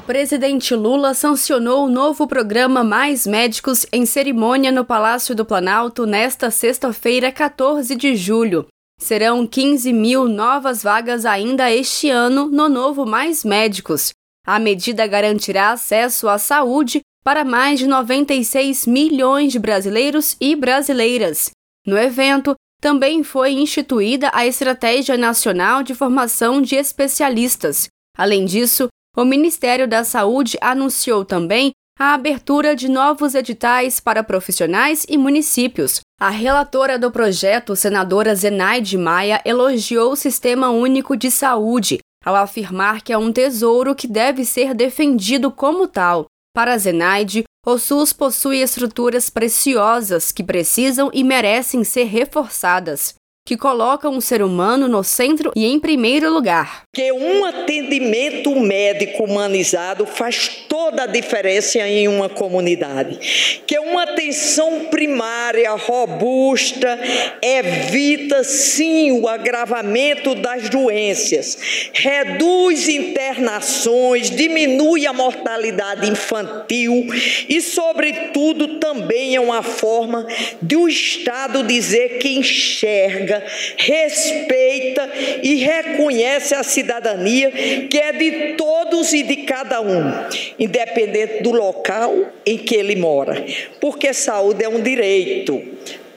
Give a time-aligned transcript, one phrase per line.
[0.00, 6.50] Presidente Lula sancionou o novo programa Mais Médicos em cerimônia no Palácio do Planalto nesta
[6.50, 8.66] sexta-feira, 14 de julho.
[8.98, 14.10] Serão 15 mil novas vagas ainda este ano no novo Mais Médicos.
[14.46, 21.50] A medida garantirá acesso à saúde para mais de 96 milhões de brasileiros e brasileiras.
[21.86, 27.88] No evento, também foi instituída a Estratégia Nacional de Formação de Especialistas.
[28.16, 35.04] Além disso, o Ministério da Saúde anunciou também a abertura de novos editais para profissionais
[35.08, 36.00] e municípios.
[36.18, 43.02] A relatora do projeto, senadora Zenaide Maia, elogiou o Sistema Único de Saúde, ao afirmar
[43.02, 46.24] que é um tesouro que deve ser defendido como tal.
[46.54, 53.14] Para Zenaide, o SUS possui estruturas preciosas que precisam e merecem ser reforçadas
[53.50, 56.84] que colocam o ser humano no centro e em primeiro lugar.
[56.92, 63.62] Que um atendimento médico humanizado faz toda a diferença em uma comunidade.
[63.66, 66.96] Que uma atenção primária robusta
[67.42, 77.04] evita sim o agravamento das doenças, reduz internações, diminui a mortalidade infantil
[77.48, 80.24] e, sobretudo, também é uma forma
[80.62, 83.39] de o Estado dizer que enxerga
[83.76, 85.08] respeita
[85.42, 90.12] e reconhece a cidadania que é de todos e de cada um,
[90.58, 93.44] independente do local em que ele mora,
[93.80, 95.62] porque saúde é um direito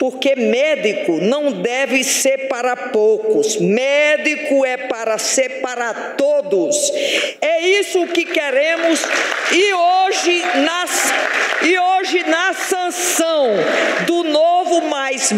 [0.04, 6.92] porque médico não deve ser para poucos, médico é para ser para todos.
[7.40, 9.00] É isso que queremos
[9.50, 11.14] e hoje nas
[11.62, 13.52] e hoje na sanção
[14.06, 15.32] do novo mais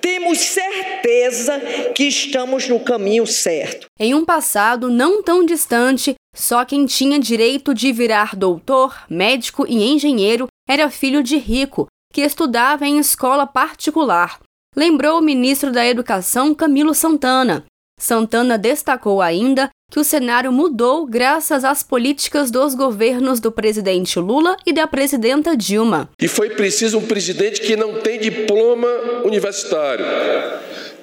[0.00, 1.60] temos certeza
[1.94, 3.86] que estamos no caminho certo.
[3.98, 9.82] Em um passado não tão distante, só quem tinha direito de virar doutor, médico e
[9.82, 14.38] engenheiro era filho de rico que estudava em escola particular,
[14.76, 17.64] lembrou o ministro da Educação Camilo Santana.
[17.98, 24.56] Santana destacou ainda que o cenário mudou graças às políticas dos governos do presidente Lula
[24.66, 26.10] e da presidenta Dilma.
[26.20, 28.88] E foi preciso um presidente que não tem diploma
[29.22, 30.04] universitário.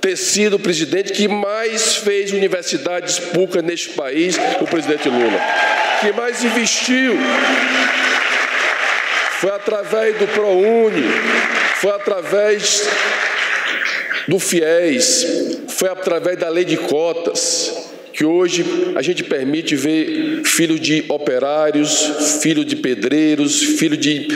[0.01, 5.39] Ter sido o presidente que mais fez universidades públicas neste país, o presidente Lula,
[6.01, 7.13] que mais investiu.
[9.39, 11.05] Foi através do ProUni,
[11.75, 12.89] foi através
[14.27, 17.80] do FIES, foi através da lei de cotas,
[18.21, 18.63] que hoje
[18.95, 24.27] a gente permite ver filho de operários, filho de pedreiros, filho de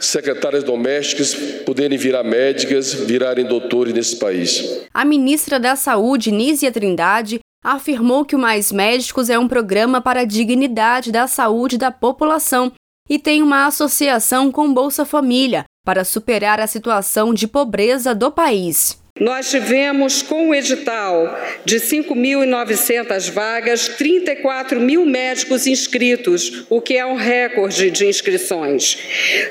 [0.00, 1.34] secretárias domésticas
[1.66, 4.86] poderem virar médicas, virarem doutores nesse país.
[4.94, 10.20] A ministra da Saúde, Nízia Trindade, afirmou que o Mais Médicos é um programa para
[10.20, 12.72] a dignidade da saúde da população
[13.10, 19.01] e tem uma associação com Bolsa Família para superar a situação de pobreza do país.
[19.22, 27.06] Nós tivemos, com o edital de 5.900 vagas, 34 mil médicos inscritos, o que é
[27.06, 28.98] um recorde de inscrições.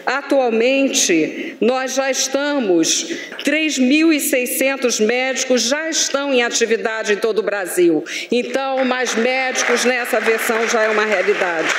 [0.06, 3.16] Atualmente, nós já estamos,
[3.46, 8.04] 3.600 médicos já estão em atividade em todo o Brasil.
[8.30, 11.70] Então, mais médicos nessa versão já é uma realidade.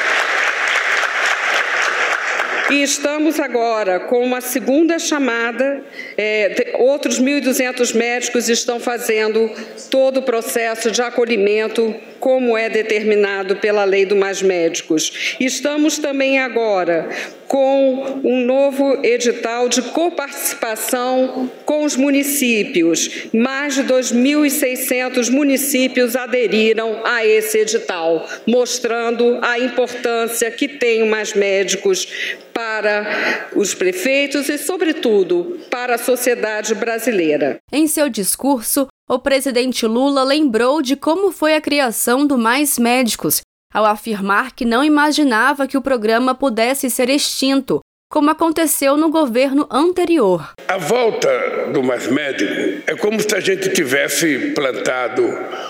[2.73, 5.83] E estamos agora com uma segunda chamada.
[6.17, 9.51] É, outros 1.200 médicos estão fazendo
[9.91, 15.35] todo o processo de acolhimento, como é determinado pela lei do Mais Médicos.
[15.41, 17.09] Estamos também agora
[17.49, 23.27] com um novo edital de coparticipação com os municípios.
[23.35, 31.35] Mais de 2.600 municípios aderiram a esse edital, mostrando a importância que tem o Mais
[31.35, 32.07] Médicos
[32.55, 37.59] para os prefeitos e, sobretudo, para a sociedade brasileira.
[37.73, 43.41] Em seu discurso, o presidente Lula lembrou de como foi a criação do Mais Médicos
[43.73, 49.67] ao afirmar que não imaginava que o programa pudesse ser extinto, como aconteceu no governo
[49.71, 50.53] anterior.
[50.69, 55.23] A volta do Mais Médico é como se a gente tivesse plantado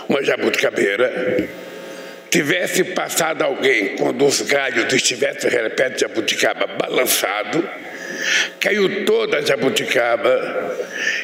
[0.09, 1.49] uma jabuticabeira,
[2.29, 7.69] tivesse passado alguém quando os galhos estivessem, repete, jabuticaba balançado,
[8.59, 10.77] caiu toda a jabuticaba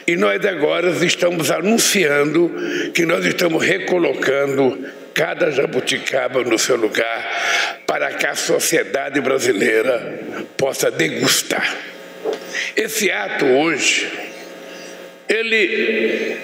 [0.08, 2.50] e nós agora estamos anunciando
[2.94, 10.18] que nós estamos recolocando cada jabuticaba no seu lugar para que a sociedade brasileira
[10.56, 11.76] possa degustar.
[12.74, 14.10] Esse ato hoje,
[15.28, 16.38] ele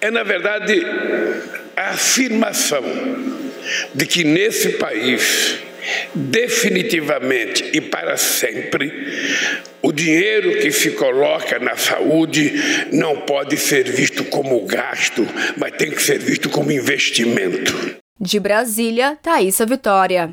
[0.00, 0.80] é na verdade
[1.74, 2.84] a afirmação
[3.92, 5.64] de que nesse país
[6.14, 8.92] definitivamente e para sempre,
[9.84, 12.54] o dinheiro que se coloca na saúde
[12.90, 15.26] não pode ser visto como gasto,
[15.58, 17.94] mas tem que ser visto como investimento.
[18.18, 20.32] De Brasília, Thaisa Vitória.